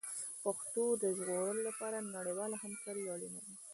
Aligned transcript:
د 0.43 0.43
پښتو 0.43 0.83
د 1.03 1.03
ژغورلو 1.17 1.61
لپاره 1.69 1.97
نړیواله 2.17 2.55
همکاري 2.63 3.03
اړینه 3.13 3.39
ده. 3.45 3.53